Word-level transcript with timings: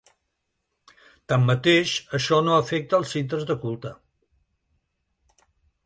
Tanmateix, 1.33 1.93
això 2.19 2.41
no 2.47 2.57
afecta 2.63 2.99
als 3.01 3.15
centres 3.17 3.47
de 3.53 3.61
culte. 3.67 3.97